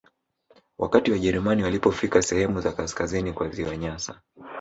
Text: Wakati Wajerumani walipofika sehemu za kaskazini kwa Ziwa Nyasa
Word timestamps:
Wakati 0.77 1.11
Wajerumani 1.11 1.63
walipofika 1.63 2.21
sehemu 2.21 2.61
za 2.61 2.71
kaskazini 2.71 3.33
kwa 3.33 3.49
Ziwa 3.49 3.77
Nyasa 3.77 4.21